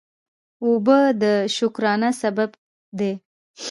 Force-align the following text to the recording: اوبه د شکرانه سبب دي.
اوبه 0.65 0.99
د 1.21 1.23
شکرانه 1.55 2.09
سبب 2.21 2.49
دي. 2.99 3.11